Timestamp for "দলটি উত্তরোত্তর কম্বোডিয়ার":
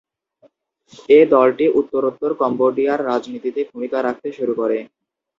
1.33-2.99